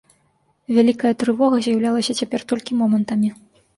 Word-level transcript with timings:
Вялікая 0.77 1.11
трывога 1.23 1.57
з'яўлялася 1.67 2.17
цяпер 2.21 2.39
толькі 2.53 2.79
момантамі. 2.81 3.29